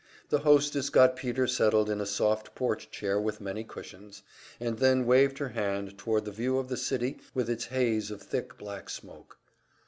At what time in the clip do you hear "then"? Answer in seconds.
4.79-5.05